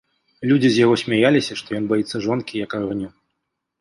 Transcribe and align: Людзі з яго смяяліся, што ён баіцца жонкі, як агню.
Людзі 0.51 0.69
з 0.71 0.81
яго 0.85 0.95
смяяліся, 1.01 1.57
што 1.61 1.69
ён 1.81 1.85
баіцца 1.91 2.25
жонкі, 2.27 2.63
як 2.67 2.71
агню. 2.81 3.09